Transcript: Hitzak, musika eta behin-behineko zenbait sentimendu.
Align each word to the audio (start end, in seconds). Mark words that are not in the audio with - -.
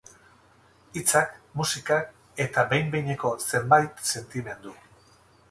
Hitzak, 0.99 1.35
musika 1.61 1.99
eta 2.47 2.65
behin-behineko 2.73 3.35
zenbait 3.51 4.03
sentimendu. 4.15 4.77